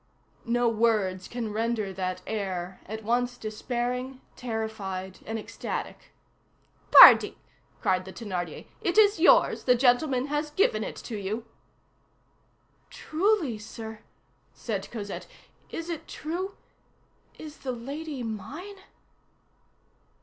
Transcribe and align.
No 0.47 0.67
words 0.67 1.27
can 1.27 1.53
render 1.53 1.93
that 1.93 2.23
air, 2.25 2.81
at 2.87 3.03
once 3.03 3.37
despairing, 3.37 4.19
terrified, 4.35 5.19
and 5.27 5.37
ecstatic. 5.37 6.09
"Pardi!" 6.89 7.37
cried 7.81 8.05
the 8.05 8.11
Thénardier, 8.11 8.65
"it 8.81 8.97
is 8.97 9.19
yours. 9.19 9.65
The 9.65 9.75
gentleman 9.75 10.25
has 10.25 10.49
given 10.49 10.83
it 10.83 10.95
to 10.95 11.17
you." 11.17 11.45
"Truly, 12.89 13.59
sir?" 13.59 13.99
said 14.55 14.89
Cosette. 14.89 15.27
"Is 15.69 15.87
it 15.87 16.07
true? 16.07 16.57
Is 17.37 17.57
the 17.59 17.71
'lady' 17.71 18.23
mine?" 18.23 18.77